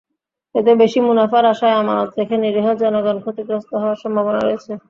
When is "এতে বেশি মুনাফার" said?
0.55-1.43